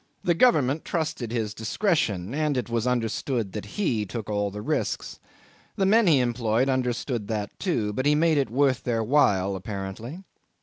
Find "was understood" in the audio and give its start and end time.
2.71-3.51